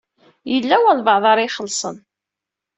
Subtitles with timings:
[0.51, 1.97] Yella walebɛaḍ ara ixelṣen.